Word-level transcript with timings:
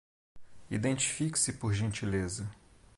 Identifique-se 0.71 1.51
por 1.53 1.73
gentileza 1.75 2.49